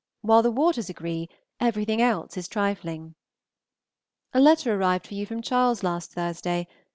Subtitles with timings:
[0.21, 1.29] While the waters agree,
[1.59, 3.13] everything else is trifling.
[4.33, 6.67] A letter arrived for you from Charles last Thursday.